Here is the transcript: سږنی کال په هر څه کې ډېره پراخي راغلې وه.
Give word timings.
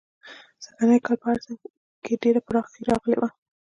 سږنی 0.63 0.99
کال 1.05 1.17
په 1.21 1.27
هر 1.31 1.37
څه 1.45 1.51
کې 2.03 2.13
ډېره 2.23 2.41
پراخي 2.47 2.81
راغلې 2.89 3.17
وه. 3.19 3.29